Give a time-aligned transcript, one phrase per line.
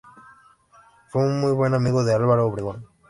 [1.09, 2.87] Fue muy buen amigo de Álvaro Obregón.